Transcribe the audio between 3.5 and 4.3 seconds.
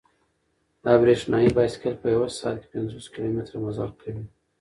مزل کوي.